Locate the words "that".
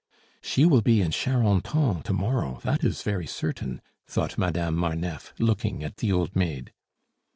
2.63-2.83